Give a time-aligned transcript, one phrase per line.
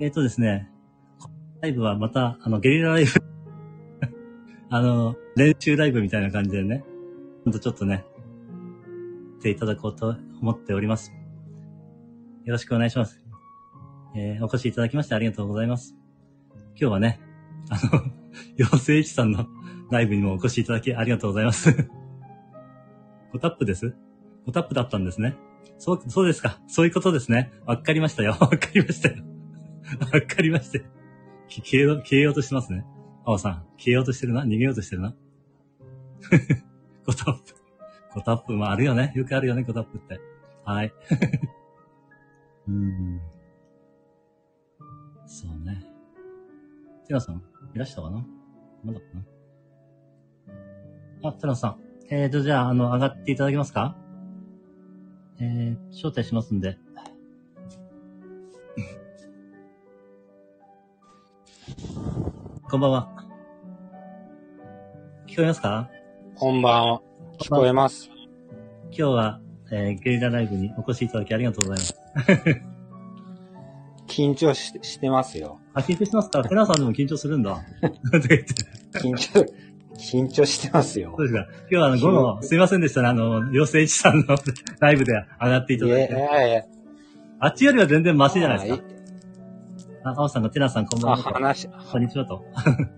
[0.00, 0.70] えっ、とですね、
[1.60, 3.10] ライブはまた、あの、ゲリラライブ、
[4.70, 6.84] あの、練習ライブみたいな感じでね、
[7.44, 8.04] ほんとちょっとね、
[9.44, 11.12] ていただこうと思っております。
[12.44, 13.22] よろしくお願いします。
[14.16, 15.94] えーお越しいただきましてありがとうございます。
[16.80, 17.20] 今日はね、
[17.68, 18.02] あの、
[18.58, 19.46] 妖精一さんの
[19.90, 21.88] ライブにもお越しいただきありがとうございます。
[23.34, 23.94] おタップです？
[24.46, 25.36] おタップだったんですね。
[25.78, 26.60] そう、そうですか。
[26.66, 27.52] そういうことですね。
[27.66, 28.36] わかりましたよ。
[28.40, 29.33] わかりましたよ。
[30.12, 30.84] わかりましたよ。
[31.48, 32.84] き消えよう、消えようとしてますね。
[33.24, 34.44] 青さん、消えようとしてるな？
[34.44, 35.14] 逃げようとしてるな？
[37.06, 37.54] コタップ。
[38.12, 39.12] コタップもあるよね。
[39.14, 40.20] よくあるよね、コタップって。
[40.64, 40.92] はい。
[42.68, 43.20] うん。
[45.26, 45.84] そうね。
[47.06, 47.42] ティナさん、
[47.74, 48.24] いらしたかな？
[48.84, 49.06] まだか
[51.22, 51.28] な？
[51.28, 51.80] あ、ティナさん。
[52.10, 53.96] えーと、じゃあ、あの、上がっていただけますか？
[55.40, 56.78] えー、招待しますんで。
[62.74, 63.08] こんばんは。
[65.28, 65.90] 聞こえますか？
[66.34, 67.00] こんばんは。
[67.38, 68.10] 聞こえます。
[68.90, 71.86] 今日は、えーゲリラライブにお越しいただきありがとうござい
[72.16, 72.62] ます。
[74.12, 75.60] 緊張ししてますよ。
[75.72, 76.42] あ、緊張してますか？
[76.42, 77.60] テナさんでも緊張するんだ。
[79.00, 79.46] 緊張、
[79.96, 81.22] 緊張してますよそ。
[81.22, 81.46] うですか。
[81.60, 83.06] 今日はあの、午後、すいませんでしたね。
[83.08, 84.34] あの、妖精一さんの
[84.80, 86.14] ライブで上がっていたいやいだいて。
[86.14, 86.62] やいや。
[87.38, 88.82] あっちよりは全然マシじゃないですあか。
[90.04, 91.30] あ、青さんがテナさんこんばんあ、はと。
[91.34, 92.44] 話、こんにちはと。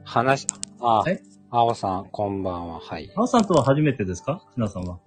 [0.04, 0.46] 話、
[0.80, 1.20] あえ、
[1.50, 2.80] 青さん、こんばんは。
[2.80, 3.10] はい。
[3.16, 4.42] 青さんとは初めてですか？
[4.54, 4.98] テナさんは。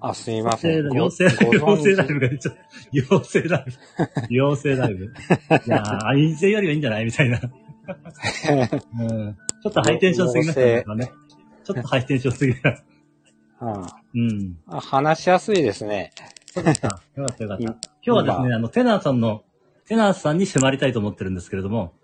[0.00, 0.88] あ、すいません。
[0.88, 2.60] ご妖精、ご妖精ライ存ブがちょっと、
[3.14, 3.64] 妖精ライ
[4.28, 4.34] ブ。
[4.34, 5.04] 妖精ライブ。
[5.08, 5.08] い
[5.70, 7.04] やー、あ、陰性よりはいいんじゃない？
[7.06, 7.40] みたいな。
[9.00, 9.36] うん。
[9.62, 11.06] ちょっとハイテンションすぎましたね。
[11.06, 11.12] ね
[11.64, 12.60] ちょっとハイテンションすぎる。
[13.60, 13.64] 知
[14.14, 14.58] うん。
[14.66, 16.12] あ話しやすいですね。
[16.54, 17.02] そうですか。
[17.16, 17.64] よかったよかった。
[17.64, 19.42] い今日はですね、今あの、テナーさんの、
[19.86, 21.94] テナーさんに迫りたいと思ってるんですけれども、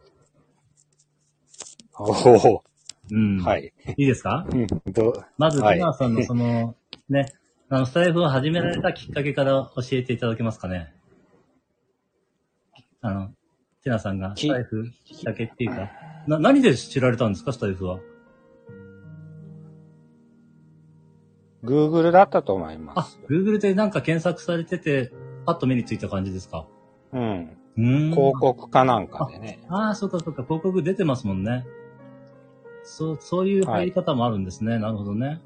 [1.95, 2.65] おお、
[3.13, 3.39] うん。。
[3.45, 3.91] はいい。
[4.03, 4.45] いいですか？
[4.51, 6.75] うん、ど、まず、はいテナーさんのその、
[7.09, 7.33] ね、
[7.69, 10.93] あの、スタイフを始められたきっかけから教えていただけますかね？
[13.03, 13.29] あの、
[13.85, 15.91] テナーさんがスタイフきっかけっていうか、
[16.27, 18.01] な、何で知られたんですか、スタイフは。
[21.65, 25.13] Google だったと思いまあす。、Google でなんか検索されてて、
[25.47, 26.67] パッと目についた感じですか？
[27.13, 27.57] うん。
[27.77, 28.11] うーん。
[28.11, 29.61] 広告かなんかでね。
[29.69, 31.67] ああ、そうかそうか、広告出てますもんね。
[32.83, 34.79] そう、そういう入り方もあるんですね。
[34.79, 35.41] なるほどね。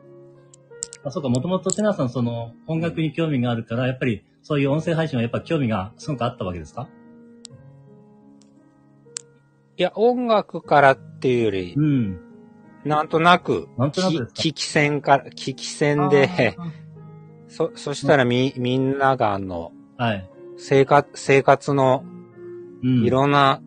[1.04, 6.88] あ、そうか、もともとテナーさん、その、音楽に興味があるから、やっぱり、そういう音声配信はやっぱ興味がすごくあったわけですか？
[9.76, 12.20] いや、音楽からっていうよりう、ん。
[12.84, 14.32] なんとなく、なんとなくですか？
[14.34, 16.56] き聞き戦から、聞き戦で、
[17.48, 20.30] そ、そしたらみ、みんながあの、はい。
[20.56, 22.04] 生活、生活の
[22.82, 23.04] うん。
[23.04, 23.60] いろんな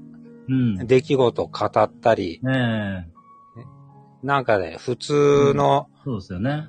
[0.50, 0.76] うん。
[0.76, 3.06] ね出来事を語ったり、え。
[4.24, 6.68] なんかね、普通の、そうですよね。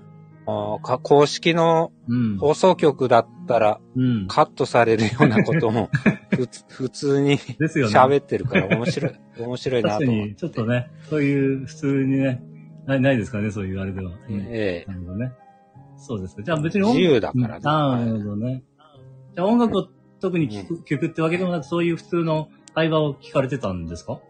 [0.48, 2.38] 公式のうん。
[2.38, 4.26] 放送局だったらうん。
[4.28, 5.90] カットされるようなことも、
[6.68, 7.94] 普通にですよね。
[7.98, 10.34] 喋ってるから面白い、 面白いなと思って。
[10.34, 12.42] ちょっとね、そういう、普通にね、
[12.86, 14.12] ない、ないですかね、そういうあれでは。
[14.12, 15.32] うんええなるほどね。
[15.96, 16.42] そうですか。
[16.42, 17.60] じゃあ別に音自由だからね。
[17.64, 18.62] ああ、なはいるほどね。
[19.34, 19.88] じゃあ音楽を
[20.20, 24.20] 特に聴く、曲ってわけでもなく、そういう普通の会話を聞かれてたんですか？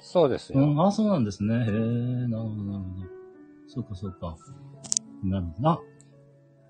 [0.00, 0.60] そうですよ。
[0.60, 1.54] うん、ああ、そうなんですね。
[1.54, 3.19] へえ、なるほど、なるほど。
[3.72, 4.36] そうか、そうか。
[5.24, 5.68] なるほど。
[5.68, 5.80] あ、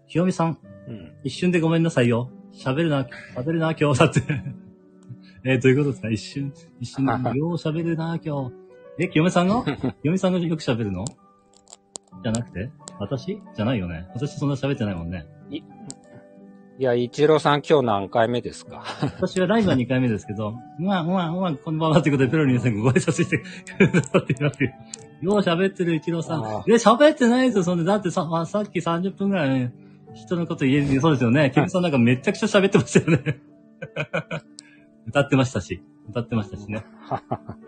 [0.06, 0.58] ひよみさん、
[0.88, 2.30] うん一瞬でごめんなさいよ。
[2.52, 3.06] 喋るな、
[3.36, 4.22] 喋るな、今日だって。
[5.44, 6.10] えーどういうことですか？
[6.10, 8.54] 一瞬、一瞬で、 よう喋るな、今日。
[8.98, 9.62] え、きよめさんが？
[9.64, 9.68] き
[10.04, 11.04] よめさんがよく喋るの？
[12.22, 12.70] じゃなくて？
[12.98, 13.40] 私？
[13.54, 14.08] じゃないよね。
[14.14, 15.26] 私そんな喋ってないもんね。
[16.78, 18.82] いや、一郎さん今日何回目ですか？
[19.20, 24.70] 私はライブは2回目ですけど、うわ、うわ、うわ、こんばんはということで、ペロリンさんがご挨拶してくださっていますよ。
[25.22, 26.44] よう喋ってる一郎さん。
[26.44, 27.84] あえ、喋ってないですよ、そんで。
[27.84, 29.72] だってさ、まあ、さっき30分ぐらい、
[30.14, 31.50] 人のこと言える、そうですよね。
[31.50, 33.40] ケンさんなんかめちゃくちゃ喋ってましたよね。
[35.06, 36.84] 歌ってましたし、歌ってましたしね。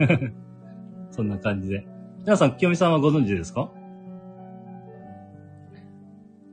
[1.11, 1.87] そんな感じで。
[2.21, 3.71] 皆さん、清美さんはご存知ですか？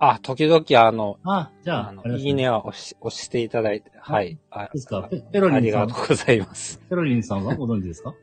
[0.01, 4.37] あ、時々あの、あ、じゃあ、あいいねは押し、押していただいて、はい。
[4.49, 6.79] あですかペペロありリンさんがとうございます。
[6.89, 8.13] ペロリンさんはご存知ですか？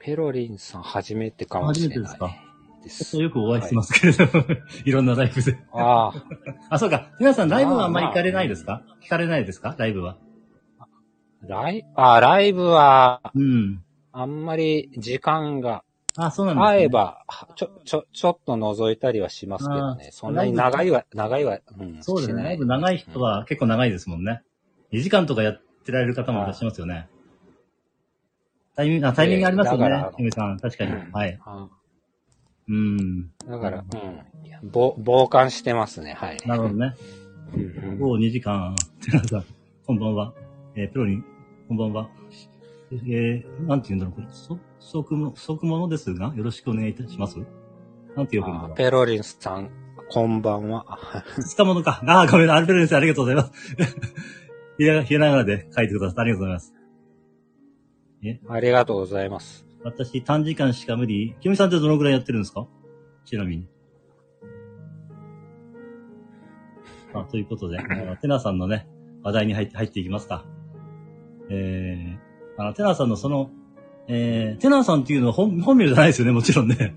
[0.00, 1.98] ペロリンさん初めてかもしれない。
[1.98, 3.18] 初めてですか？
[3.18, 4.44] よくお会いしてますけれども、
[4.86, 5.58] い、ろんなライブで。
[5.72, 6.12] あ
[6.70, 7.08] あ、そうか。
[7.20, 8.82] 皆さん、ライブはあんまり行かれないですか？
[9.04, 9.74] 聞かれないですか？
[9.78, 10.16] ライブは？
[10.78, 10.86] あ、
[11.46, 13.82] ライ、あ、ライブは、うん。
[14.12, 15.84] あんまり時間が、
[16.16, 16.66] あ、そうなんですね。
[16.78, 17.24] 会えば、
[17.54, 20.08] ちょ、ちょ、ちょっと覗いたりはしますけどね。
[20.12, 22.02] そんなに長いは、長いは、うん。
[22.02, 22.42] そうですね。
[22.42, 24.42] ライブ長い人は結構長いですもんね。
[24.92, 27.08] 2時間とかやってられる方もいらっしゃいますよね。
[28.80, 30.12] タイミング、あ、タイミングありますよねええだから。
[30.16, 30.92] キムさん、確かに。
[30.92, 31.38] うんはい。
[31.44, 31.68] あ
[32.66, 33.30] うん。
[33.46, 33.84] だから、
[34.62, 34.70] うん。
[34.70, 36.38] ぼ傍観してますね、はい。
[36.46, 36.94] なるほどね。
[37.52, 38.74] うんうんお2時間。
[39.04, 39.44] テラさん、
[39.86, 40.32] こんばんは。
[40.76, 41.22] えープロに、
[41.68, 42.08] こんばんは。
[42.90, 47.36] えー、なんて言うんだろう、これ、そ、不足も、不足ものですが、よろしくお願いいたします。
[48.16, 48.72] なんて呼ぶんだろう。
[48.72, 49.70] あペロリンさん、
[50.10, 50.86] こんばんは。
[51.36, 52.02] 二日ものか。
[52.06, 53.76] ああ、ごめん、アルベル先生、ありがとうございます。
[54.78, 56.79] ひら、ひらがなで書いてくださってありがとうございます。
[58.48, 59.66] ありがとうございます。
[59.82, 61.34] 私、短時間しか無理。
[61.40, 62.66] キムさんってどのぐらいやってるんですか？
[63.24, 63.66] ちなみに。
[67.14, 67.78] あ、ということで、
[68.20, 68.86] テナさんのね、
[69.22, 70.44] 話題に入って、入っていきますか。
[71.48, 73.50] えー、あの、テナさんのその、
[74.06, 76.94] えー、テナさんっていうのは本、本名じゃないですよね、もちろんね。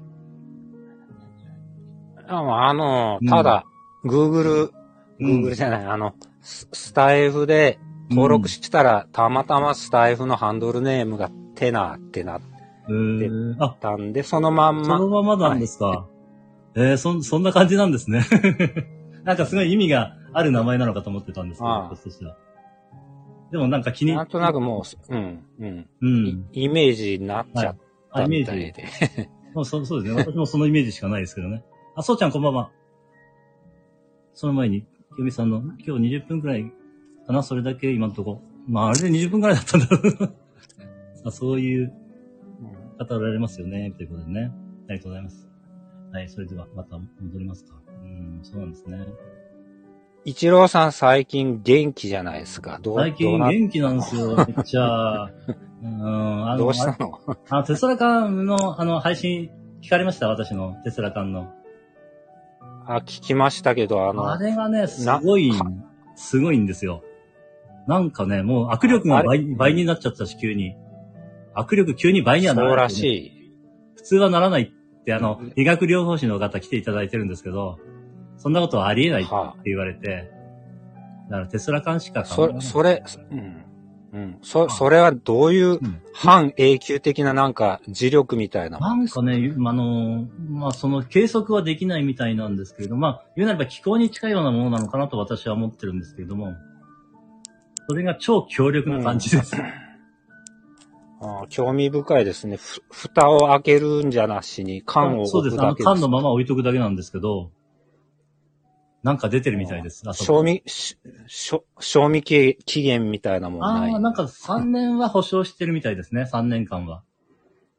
[2.27, 3.65] ああのうん、ただ、
[4.03, 4.71] Google、
[5.19, 7.79] うん Google じゃない、あの、ススタイフで
[8.15, 12.41] 登録したら、たまたまスタイフのハンドルネームがテナってなっ
[12.89, 16.05] えー、あ、たんで、そのまんそのま、ままなんですか。
[16.75, 18.25] えー、そん、そんな感じなんですね。
[19.23, 22.35] なんかすごい意味がある名前なのかと思ってたんですけど、私としては。
[23.51, 26.45] でもなんか気に、なんとなくもう、うん、うん、うん。
[26.51, 27.77] イメージになっちゃっ
[28.11, 29.15] あ、イメーたみたいジ。
[29.15, 29.29] で。
[29.53, 30.21] もうそそうですね。
[30.21, 31.63] 私もそのイメージしかないですけどね。
[31.95, 32.71] あ、そうちゃんこんばんは。
[34.33, 36.71] その前に、きよみさんの、今日20分くらい
[37.25, 38.41] かなそれだけ今のとこ。
[38.67, 39.99] まあ、あれで20分くらいだったんだろ
[41.25, 41.93] う そういう
[42.97, 43.91] 方おられますよね。
[43.91, 44.51] ということでね。
[44.89, 45.49] ありがとうございます。
[46.11, 47.73] はい、それではまた戻りますか。
[48.03, 49.05] うん、そうなんですね。
[50.25, 52.79] 一郎さん最近元気じゃないですか。
[52.81, 55.31] どう、最近元気なんですよ、 めっちゃ。
[55.81, 57.19] うん、あの、どうしたの？
[57.49, 59.49] あのテスラ缶の、あの、配信、
[59.81, 60.29] 聞かれました？
[60.29, 61.51] 私のテスラ缶の。
[62.85, 65.59] あ、聞きましたけど、あの、あれがね、すごいな、
[66.15, 67.03] すごいんですよ。
[67.87, 70.75] なんかね、もう握力があ倍倍になっちゃったし、急に。
[71.55, 73.31] 握力急に倍にはなそうらない、らしい。
[73.95, 77.79] 普通はならないって、あの、医学療法士の方来ていただいてるんですけど、
[78.37, 80.31] そんなことはありえないっては言われて、
[81.29, 83.65] だからテスラ缶しかそれ、それ、うん。
[84.13, 84.37] うん。
[84.41, 86.01] そ、それはどういううん。
[86.15, 96.53] 反永久的ななんか磁力みたいなもなんかね、あの、まあ、その計測はできないみたいなんですけれど、まあ、言うなれば気候に近いようなものなのかなと私は思ってるんですけれども、
[97.87, 99.55] それが超強力な感じです。
[101.21, 102.57] あー興味深いですね。
[102.57, 105.61] ふ、蓋を開けるんじゃなしに缶をそうです。
[105.61, 105.75] あの。
[105.75, 107.51] 缶のまま置いとくだけなんですけど、
[109.03, 110.03] なんか出てるみたいです。
[110.07, 110.97] あ賞味、し
[111.27, 113.93] 賞賞味期期限みたいなもんあない。
[113.93, 116.23] あ、なんか3年は保証してるみたいですね。
[116.23, 117.03] 3年間は。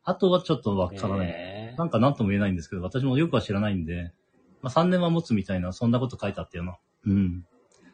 [0.05, 1.29] あとはちょっとわからない。
[1.29, 4.13] へーなんか何とも言えないんですけど、私もよくは知らないんで、
[4.63, 6.79] まあ、3年は持つみたいな、そんなこと書いてあったよな。
[7.07, 7.45] うん。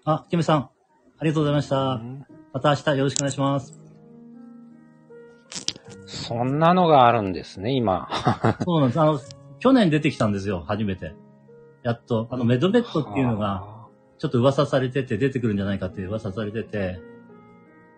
[0.05, 0.71] あ、キムさん、
[1.21, 1.77] ありがとうございました。
[1.77, 3.81] うんまた明日よろしくお願いします。
[6.07, 8.09] そんなのがあるんですね、今。
[8.65, 9.01] そうなんです。
[9.01, 9.21] あの、
[9.61, 11.15] 去年出てきたんですよ、初めて。
[11.85, 13.87] やっと、あの、メドベッドっていうのが、
[14.19, 17.01] ちょっと噂されてて、出てくるんじゃないかって噂されてて、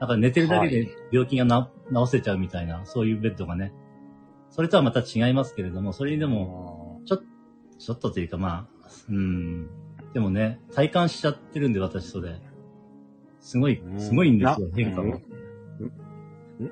[0.01, 3.73] なんか寝てるだけで病気がな、治せちゃうみたいな、そういうベッドがね。
[4.51, 7.23] それとはまた違いますけれども、それにでも、も、ちょ、
[7.79, 9.71] ちょっとというかまあ、うん。
[10.13, 12.39] でもね、体感しちゃってるんで、私それ。
[13.43, 15.19] すごい、すごいんですよ、な変化が。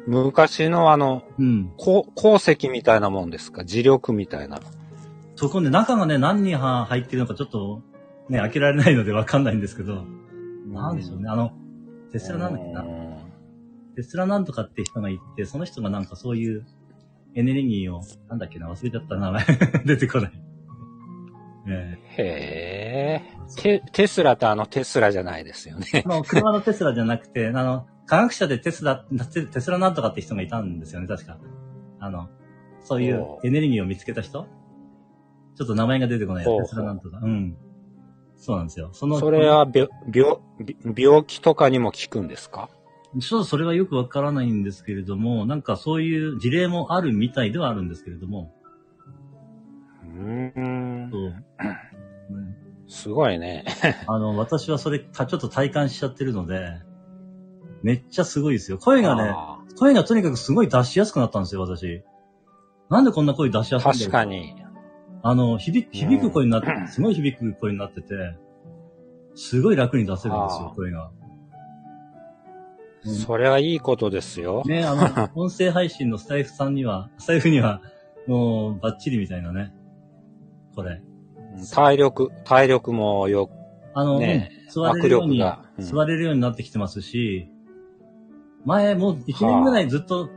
[0.06, 1.72] む昔のあの、うん。
[1.76, 3.62] 鉱石みたいなもんですか？
[3.62, 4.60] 磁力みたいな。
[5.36, 7.82] そこね、中がね、何人は入ってるのかちょっと、
[8.28, 10.04] ね、開けられないのでわかんないんですけど、
[10.68, 11.28] なんでしょうね。
[11.28, 11.52] あの、
[12.12, 12.82] テスラなんだっけな？
[12.82, 13.10] うん
[13.96, 16.64] テスラなんとかって人がいて、その人がなんかそういう
[17.34, 19.44] エネルギーを、なんだっけな、忘れちゃった名前。
[19.84, 20.32] 出てこない。
[21.70, 23.60] えへえ。
[23.60, 25.86] テ、テスラってあのテスラじゃないですよね。
[25.94, 31.38] えあの、車のテスラじゃなくて、 あの、科学者でテスラ、テテスラなんとかって人がいたんですよね、確か。
[32.00, 32.28] あの、
[32.80, 34.46] そういうエネルギーを見つけた人？
[35.56, 37.20] ちょっと名前が出てこないテスラなんとか。
[37.22, 37.56] うん。
[38.36, 38.88] そうなんですよ。
[38.92, 40.38] その、それは病、病、
[40.96, 42.70] 病気とかにも効くんですか？
[43.18, 48.54] ちょっとそれはよくわからないんですけれども、なんかそういう事例もあるみたいではあるんですけれども、
[50.04, 50.60] うーんそ
[51.18, 51.44] う。
[52.30, 53.64] うんすごいね。
[54.08, 56.72] あの、私はそれか、ちょっと体感しちゃってるので、
[57.82, 58.78] めっちゃすごいですよ。
[58.78, 62.02] 声がね、あ声がとにかくすごい出しやすくなったんですよ、私。
[62.90, 64.24] なんでこんな声出しやーすいんだ確か。
[64.24, 64.56] に。
[65.22, 68.36] あの、響く、響く声になって、すごい響く声になってて、
[69.36, 71.10] すごい楽に出せるんですよ声が。
[71.14, 71.20] うん
[73.02, 74.62] それはいいことですよ。
[74.66, 77.80] ね、あの、音声配信のスタイフさんには、スタイフには、
[78.26, 79.72] もう、バッチリみたいなね。
[80.74, 81.02] これ。
[81.72, 83.50] 体力、体力もよ、
[83.94, 87.48] あの、ねうん座れるように、うん座れるようになってきてますし、
[88.64, 90.28] 前もう1年ぐらいずっと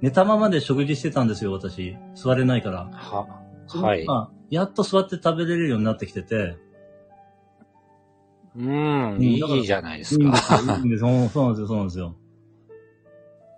[0.00, 1.96] 寝たままで食事してたんですよ、私。
[2.14, 2.88] 座れないから。
[2.92, 3.26] は、
[3.68, 4.04] はい。
[4.04, 6.56] まあ、やっと座って食べれるようになってきてて。
[8.54, 10.56] うん、んいいじゃないですいいんですか。
[10.56, 12.16] よいいんですよそうなんですよ、そうなんですよ。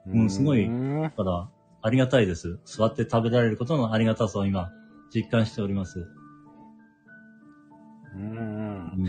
[0.06, 1.48] うんすごいうんだから、
[1.82, 2.58] ありがたいです。
[2.64, 4.70] 座って食べられることのありがたさを今、
[5.14, 6.06] 実感しております。
[8.14, 8.30] うんう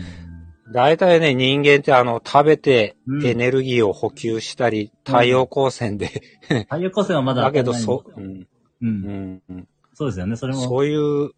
[0.72, 6.22] 大体ね、人間ってあの、食べてうんエネルギーを補給したり、太陽光線で、
[6.68, 8.46] 太陽光線はまだだけど、そう、うん、よ
[8.82, 9.42] うん。
[9.48, 10.60] うん、そうですよね、それも。
[10.60, 11.30] そういう、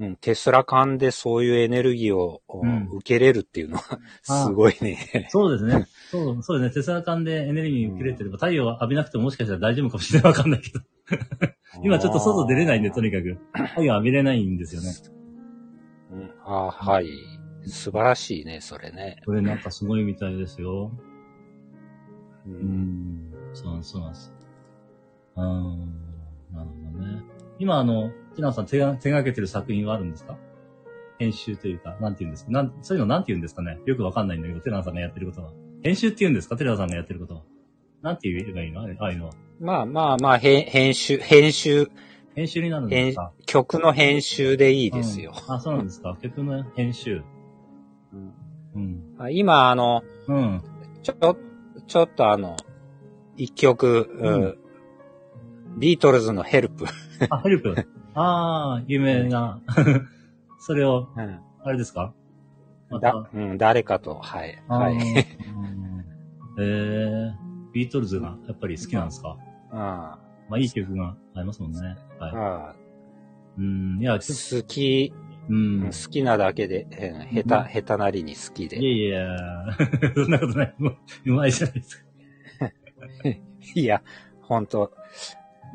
[0.00, 5.28] うん、テスラ間でそういうエネルギーを、ん受けれるっていうのは、すごいね。
[5.28, 5.86] そうですね。
[6.10, 6.74] そう、そうですね。
[6.74, 10.32] テスラ間でエネルギー受けれてれば、太陽浴びなくてももしかしたら大丈夫かもしれない。
[10.32, 10.80] わかんないけど。
[11.84, 13.38] 今ちょっと外出れないんで、とにかく。
[13.68, 15.19] 太陽浴びれないんですよね。
[16.12, 17.08] うんあはい。
[17.66, 19.22] 素晴らしいね、それね。
[19.26, 20.90] これなんかすごいみたいですよ。
[22.46, 23.32] ううんん。
[23.52, 24.32] そうなんです、そうなんです。
[25.36, 25.78] うーん。
[26.52, 27.22] なるほどね。
[27.58, 30.38] 今、あの、ティナさん手が手がけてる作品はあるんですか？
[31.18, 32.50] 編集というか、なんて言うんですか？
[32.52, 33.78] なん、そういうのなんて言うんですかね？
[33.84, 35.52] よくわかんないんだけど、テナさんがやってることは。
[35.82, 36.56] 編集って言うんですか？
[36.56, 37.42] テナさんがやってることは。
[38.00, 38.80] なんて言えばいいの？
[38.80, 39.32] あああいうのは。
[39.60, 41.90] まあまあまあ、へ編集、編集、
[42.34, 43.32] 編集になるんですか？
[43.46, 45.32] 曲の編集でいいですよ。
[45.48, 46.16] うんあ、そうなんですか。
[46.22, 47.22] 曲の編集。
[48.74, 49.02] うん。
[49.18, 50.62] あ今、あの、うん。
[51.02, 51.36] ちょ、
[51.86, 52.56] ちょっとあの、
[53.36, 54.56] 一曲、うんうん
[55.78, 56.84] ビートルズのヘルプ。
[57.30, 57.72] あ、ヘルプ？
[58.14, 59.60] ああ、有名な。
[60.58, 62.12] それを、うんあれですか？
[62.90, 64.60] まうん、誰かと、はい。
[64.66, 64.94] はい。
[64.94, 65.00] うん
[66.58, 67.32] えー、
[67.72, 69.36] ビートルズがやっぱり好きなんですか？
[69.70, 70.18] あ
[70.50, 71.96] まあいい曲がありますもんね。
[72.18, 72.74] はあ
[73.56, 73.60] い。
[73.60, 75.12] うん、いや、好き、
[75.48, 75.82] うん。
[75.86, 76.86] 好きなだけで、
[77.32, 78.76] うん下手、下手なりに好きいで。
[78.76, 80.74] やいやいや、 そんなことない。
[80.78, 82.04] もううまいじゃないですか。
[83.74, 84.02] いや、
[84.42, 84.92] 本当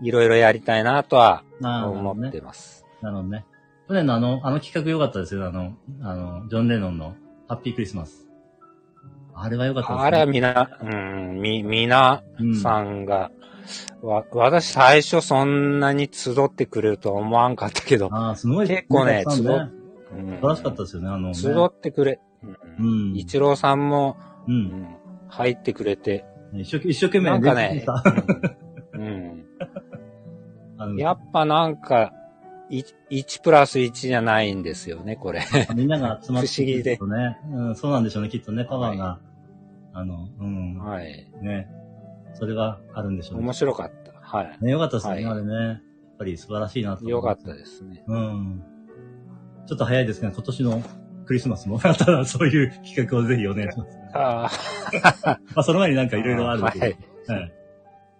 [0.01, 2.31] いろいろやりたいなとはな思っね。
[2.31, 2.85] てます。
[3.01, 3.45] なるほどね。
[3.87, 5.45] 去年のあの、あの企画良かったですよ。
[5.47, 7.15] あの、あの、ジョン・レノンの
[7.47, 8.27] ハッピークリスマス。
[9.35, 10.07] あれは良かったですね。
[10.07, 10.85] あれはみな、う
[11.35, 13.31] ん、み、みなうんさんが、
[14.01, 18.67] わ、私最初そんなに集ってくれるとは思わんかったけど、ああ、すごい。
[18.67, 19.49] 結構ね集ね。
[19.49, 21.33] うん素晴らしかったですよね、あの、ね。
[21.33, 22.47] 集ってくれ、う
[22.79, 23.17] うんん。
[23.17, 24.17] 一郎さんも、
[24.47, 24.51] う。
[24.51, 24.95] うんん
[25.27, 27.83] 入ってくれて、一生懸一生懸命なんかね
[28.93, 29.03] うん
[30.79, 32.13] うん やっぱなんか、
[32.69, 35.41] い1プラス1じゃないんですよね、これ。
[35.75, 37.37] みんなが集まって 不思議でくるとね。
[37.51, 39.19] うん、そうなんでしょうね、きっとね、パワーが。
[39.93, 40.77] あの、うん。
[40.79, 41.27] はい。
[41.41, 41.67] ね。
[42.35, 43.45] それはあるんでしょうね。
[43.45, 44.13] 面白かった。
[44.21, 44.57] はい。
[44.61, 45.53] ね、よかったですね、はいあれね。
[45.53, 45.81] やっ
[46.19, 47.05] ぱり素晴らしいなと。
[47.05, 48.03] よかったですね。
[48.07, 48.63] うん。
[49.67, 50.83] ちょっと早いですけど、今年の
[51.25, 53.99] クリスマスも、 またそういう企画をぜひお願いします。
[54.13, 54.49] あ
[55.55, 56.95] まあ、その前になんかいろいろあるはけどい。
[57.27, 57.53] はい。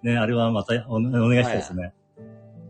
[0.04, 1.94] ね、あれはまたおお願いしたいですね。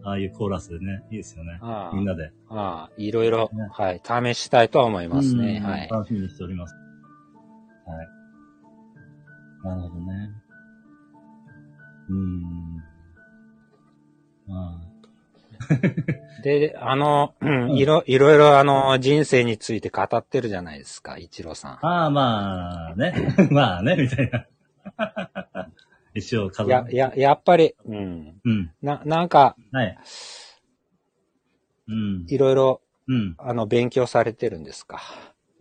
[0.03, 1.57] ああいうコーラスでね、いいですよね。
[1.61, 2.31] あみんなで。
[2.49, 5.61] ああ、いろいろね、はい、試したいとは思いますね。
[5.63, 5.89] うんはい。
[5.89, 6.75] 楽しみにしております。
[7.87, 8.07] はい。
[9.67, 10.29] なるほどね。
[12.09, 12.83] うん。
[14.47, 14.81] ま
[16.43, 17.33] で、あの、
[17.75, 21.71] いろ、いろいろあの、人生について語ってるじゃないですか、一郎さん。
[21.73, 23.35] あ、ああ、まあね。
[23.49, 24.45] まあね、みたいな。
[26.13, 28.39] 一応数や、や、やっぱり、うん。
[28.43, 28.71] うん。
[28.81, 29.97] な、なんか、はい。
[31.87, 32.25] うん。
[32.27, 33.35] いろいろ、うん。
[33.37, 35.01] あの、勉強されてるんですか？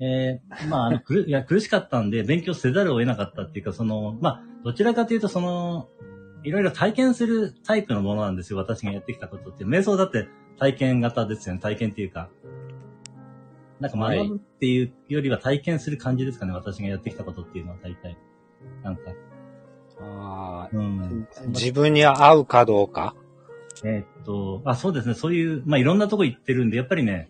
[0.00, 5.88] えー、まあ、あの、苦いや、苦しかったんで、勉強せざるを得なかったっていうか、その、まあ、どちらかというと、その、
[6.44, 9.64] いろいろ体験するタイプのものなんですよ、私がやってきたことって。
[9.64, 12.28] 瞑想だって体験型ですよね、体験っていうか。
[13.80, 18.16] なんか学ぶっていうよりは体験する感じですかね、私がやってきたことっていうのは大体。
[18.82, 19.02] なんか、
[20.00, 21.28] あうん。
[21.36, 23.14] あ、自分に合うかどうか？
[23.84, 27.28] えーっと、あ、そうですね、そういう、まあ、いろんなとこ行ってるんで、やっぱりね、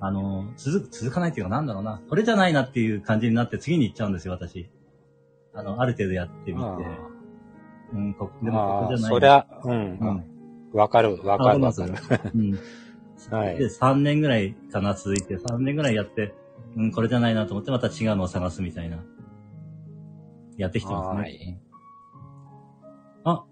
[0.00, 2.02] あの、続く、続かないっていうか、なんだろうな。
[2.08, 4.68] これじゃないなっていう感じになって次に行っちゃうんですよ、私。
[5.54, 6.66] あの、ある程度やってみて。
[7.92, 9.10] あうん、こあでもここじゃない。
[9.10, 10.24] そりゃ、ううんん。
[10.72, 11.94] わかる、わかる、わかる。
[12.34, 12.58] うん。
[13.30, 16.34] はいで、3年ぐらいかな、続いて、3年ぐらいやって、
[16.76, 18.98] うん、これじゃないなと思って、また違うのを探すみたいな。
[20.56, 21.20] やってきてますね。
[21.22, 21.58] はい
[23.24, 23.44] あ、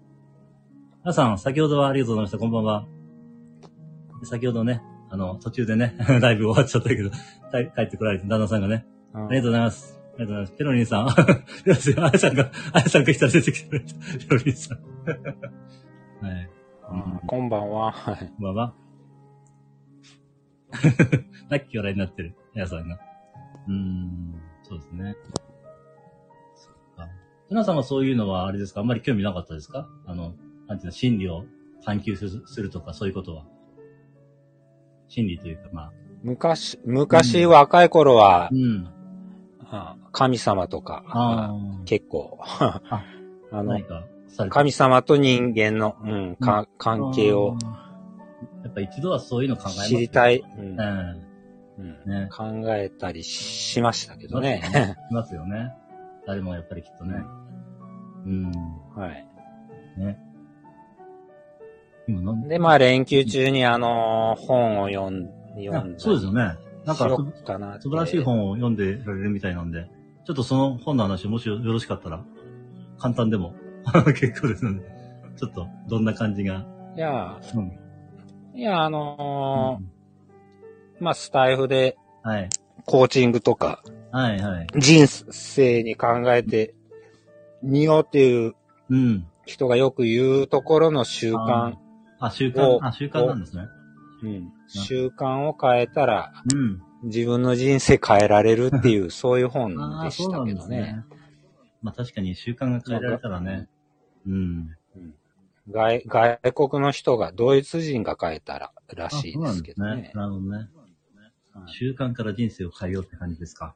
[1.03, 2.37] 皆さん、先ほどはありがとうございました。
[2.37, 2.87] こんばんは。
[4.23, 9.94] 先ほどね、あの、途中でね、 ライブ終わっちゃったけど、帰帰ってこられて、旦那さんがね、うんありがとうございます。
[10.17, 10.53] ありがとうございます。
[10.53, 11.09] ペロリンさ ん。
[11.09, 11.15] あ
[11.65, 11.75] や
[12.19, 13.93] さんが、あやさんが来たら出てきてくれた。
[13.95, 14.77] ペロリンさん。
[16.25, 16.49] はい。
[16.91, 16.95] う
[17.25, 17.91] んこんばんは。
[17.91, 18.73] はいこんばんは。
[21.49, 22.99] ラッキー笑いになってる、皆さんが。
[23.67, 25.15] うーん、そうですね。
[26.55, 27.09] そっか。
[27.49, 28.81] ひなさんはそういうのはあれですか？
[28.81, 29.87] あんまり興味なかったですか？
[30.05, 30.33] あの、
[30.67, 31.45] なんていうの、心理を
[31.83, 33.45] 探求するするとか、そういうことは。
[35.07, 35.91] 心理というか、まあ。
[36.23, 38.87] 昔、昔若い頃はう、ん。
[39.69, 41.53] あ神様とか、あ
[41.85, 42.81] 結構、あ
[43.51, 43.63] あ。
[43.63, 43.79] の
[44.49, 47.57] 神様と人間の、うん、か関係を。
[48.63, 51.25] やっぱ一度はそういうの考えます知りたい、うんうん。
[51.77, 52.29] うんね。
[52.31, 52.45] 考
[52.75, 54.61] えたりしましたけどね。
[55.11, 55.71] いますよね。
[56.25, 57.23] 誰もやっぱりきっとね。
[58.25, 58.51] うん。
[58.95, 59.27] はい。
[59.97, 60.19] ね。
[62.07, 66.55] でで、まあ連休中にあのー本を読ん読んだりそうですよね。
[66.85, 67.09] なんか
[67.79, 69.89] 素晴らしい本を読んでられるみたいなんで、
[70.25, 72.23] ちょっとその本の話もしよろしかったら、
[72.99, 73.53] 簡単でも
[74.19, 74.81] 結構ですので、
[75.35, 76.65] ちょっとどんな感じが。
[76.95, 77.71] いや、うん。
[78.57, 82.49] いや、あのーまあスタイフではい。
[82.85, 84.67] コーチングとかはいはい。
[84.77, 86.73] 人生に考えて
[87.61, 88.55] みようっていう
[88.89, 89.25] うん。
[89.45, 91.73] 人がよく言うところの習慣、
[92.19, 93.63] あ、習慣お、あ、習慣なんですね。
[94.25, 96.81] うん、習慣を変えたらうん。
[97.03, 100.81] 自分の人生変えられるっていう、 そういう本でしたけどね。
[100.81, 101.05] ね。
[101.81, 103.69] まあ確かに習慣が変えられたらね。
[104.25, 104.75] うん。
[105.69, 110.11] 外外国の人が、ドイツ人が変えたららあしいですけどね。
[110.13, 110.69] なるほどね。
[111.67, 113.75] 習慣から人生を変えようって感じですか。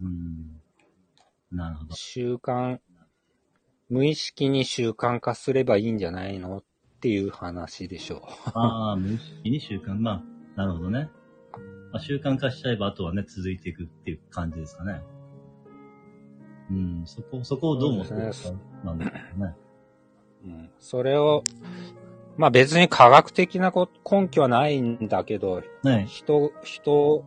[0.00, 0.60] うん。
[1.50, 1.94] なるほど。
[1.94, 2.78] 習慣、
[3.88, 6.64] 無意識に習慣化すればいいんじゃないのっ
[7.00, 8.20] ていう話でしょう。
[8.54, 9.94] ああ、無意識に習慣。
[9.94, 10.22] ま
[10.56, 11.10] あ、なるほどね。
[11.92, 15.02] まあ、習慣化しちゃえば、あとはね、続いていくっていう感じですかね。
[16.70, 19.12] うん、そこ、そこをどう思ってるかそうなんですよ
[19.46, 19.56] ね。
[20.44, 21.44] うん、それを、
[22.36, 27.24] まあ別に科学的なこ根拠はないんだけど、ね人、人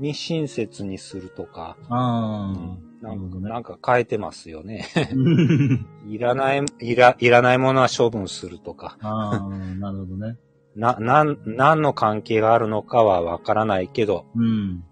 [0.00, 3.50] に親切にするとか、ああ、ななんるほどね。
[3.50, 4.86] なんか変えてますよね。
[5.14, 8.96] う んいらない、いら、いらないものは処分するとか。
[9.02, 10.38] ああ、なるほどね。
[10.74, 14.84] な、なん、何の関係があるのかはわからないけど、うん。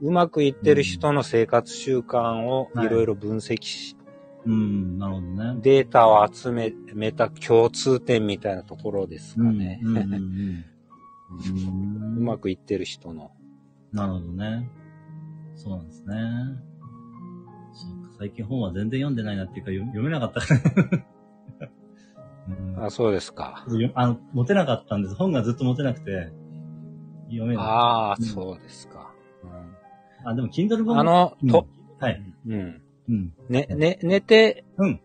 [0.00, 3.96] うまくいってる人の生活習慣をいろいろ分析し、
[4.44, 5.60] うん、なるほどね。
[5.62, 6.72] データを集め
[7.12, 9.78] た共通点みたいなところですかね。
[9.84, 10.64] うん、うん、うんうん。
[12.18, 13.30] うまくいってる人の。
[13.92, 14.68] なるほどね。
[15.62, 16.14] そうなんですね。
[17.72, 20.40] そうか、最近本は全然読んでないなっていうか、読読めなかった。
[22.48, 23.64] うんあ、そうですか。
[23.68, 25.14] よあの、持てなかったんです。
[25.14, 26.32] 本がずっと持てなくて、
[27.26, 27.64] 読めない。
[27.64, 29.12] ああ、うんそうですか。
[30.24, 31.68] あ、でも、Kindle 本あの、うんと、
[32.00, 32.20] はい。
[32.46, 32.82] うん。
[33.08, 33.32] うん。
[33.48, 35.00] ね、ね、寝て、うん。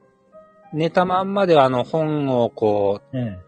[0.73, 3.46] 寝たまんまであの本をこええ。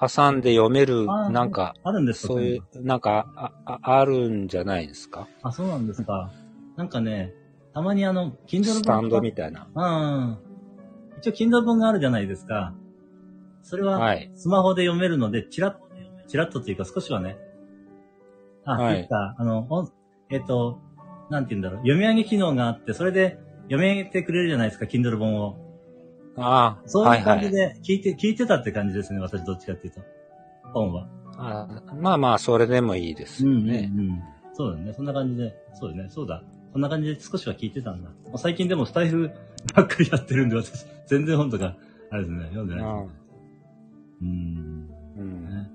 [0.00, 5.28] う、挟んで読めるなんか、あるんですかそういう、なんか、あ、ああるんじゃないですか？
[5.42, 6.30] あ、そうなんですか。
[6.76, 7.34] なんかね、
[7.74, 9.68] たまにあの、Kindle 本スタンドみたいな。
[9.74, 10.38] うん。
[11.18, 12.74] 一応 Kindle 本があるじゃないですか。
[13.62, 14.30] それは、はい。
[14.34, 17.36] スマホで読めるので、チラッ、チラッとっていうか少しはね。
[18.64, 19.90] あ、はいか、あの、お
[20.30, 20.78] えっ、と、
[21.30, 21.78] なんて言うんだろう。
[21.80, 25.56] 読み上げ機能があって、それで読み上げてくれるじゃないですか、Kindle 本を。
[26.38, 27.40] ああ、そうはいいうはい。
[27.40, 30.00] 感じで聞いて、聞いてたって感じですね、私どっちかっていうと。
[30.72, 31.08] 本は。
[31.40, 31.68] あ
[32.00, 33.90] まあまあ、それでもいいですよね。
[33.92, 34.22] うんうんうん。
[34.54, 34.92] そうだね。
[34.92, 35.54] そんな感じで。
[35.74, 36.08] そうだね。
[36.08, 36.42] そうだ。
[36.72, 38.10] そんな感じで少しは聞いてたんだ。
[38.36, 39.30] 最近でもスタイフ
[39.74, 41.76] ばっかりやってるんで、私、全然本とか、
[42.10, 42.84] あれですね、読んでない。
[42.84, 42.98] うん
[44.20, 44.90] うん。
[45.16, 45.70] うんね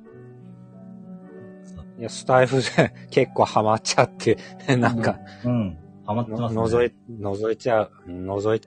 [1.99, 4.37] いや、スタイフで結構ハマっちゃって、
[4.77, 5.77] なんか、うん。
[6.05, 6.61] ハマってのますね。
[6.61, 8.61] 覗い、覗いちゃう、覗い。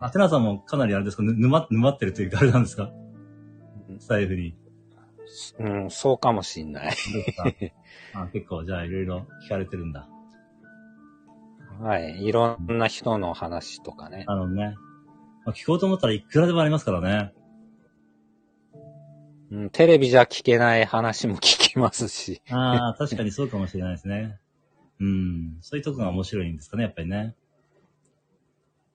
[0.00, 2.90] あ、テナさんもかなりあれですか、ぬ沼、沼ってるというか、あれなんですか？
[3.98, 4.56] スタイフに。
[5.58, 6.94] うん、そうかもしんない。
[8.14, 10.08] あ結構、じゃあ、いろいろ聞かれてるんだ。
[11.80, 12.24] はい。
[12.24, 14.24] いろんな人の話とかね。
[14.26, 14.74] あのね。
[15.44, 17.32] まあ聞こうと思ったらいくらでもありますからね。
[19.50, 22.42] うん、テレビじゃ聞けない話も聞きますし。
[22.50, 24.38] ああ、確かにそうかもしれないですね。
[25.00, 25.58] うん。
[25.60, 27.34] そういうとこが面白いんですかね、やっぱりね。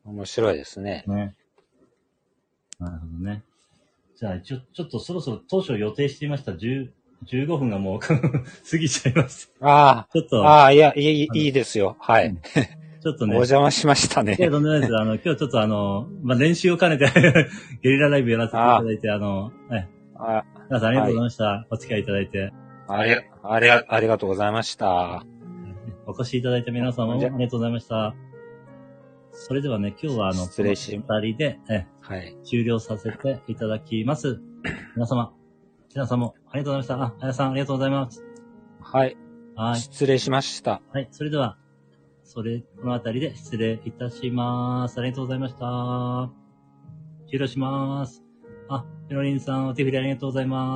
[0.06, 1.04] 面白いですね。
[1.08, 1.36] ね。
[2.80, 3.44] なるほどね。
[4.15, 6.89] じゃあ、ちょ、ちょっとそろそろ当初予定していました10
[7.26, 9.52] 15分がもう 過ぎちゃいます。
[9.62, 11.98] あちょっと、あ、ああ、いや、いい、いいですよ。
[12.00, 12.28] はい。
[12.28, 12.39] うん
[13.06, 13.36] ちょっとおね。
[13.36, 14.38] 邪魔しましたいや、ね。
[14.38, 14.98] とんでもないです。
[14.98, 17.06] あの、 今日ちょっとあの、まあ、練習を兼ねて
[17.84, 19.88] ゲリラライブやらせていただいて、あの、はい。
[20.15, 21.68] あ皆さんありがとうございました。
[21.70, 22.52] お付き合いいただいて。
[22.88, 25.24] あり、あり、ありがとうございました。
[26.08, 28.15] お越しいただいた皆様もありがとうございました。
[29.38, 32.38] それではね、今日はあの、失礼しこの二人で、え、はい。
[32.43, 34.39] 終了させていただきます。
[34.95, 35.34] 皆様、
[35.93, 37.15] 皆さんもありがとうございました。
[37.15, 38.24] あ、あやさんありがとうございます。
[38.80, 39.17] はい。
[39.56, 39.76] はい。
[39.80, 40.82] 失礼しました。
[40.91, 41.10] はい。
[41.12, 41.58] それでは、
[42.24, 45.00] それ、このあたりで失礼いたします。
[45.00, 46.32] ありがとうございました。
[47.30, 48.24] 終了します。
[48.69, 50.74] あ、ペロリンさん、お手振りありがとうございます。